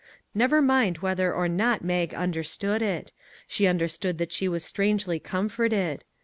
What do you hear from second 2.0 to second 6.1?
un derstood it. She understood that she was strangely comforted.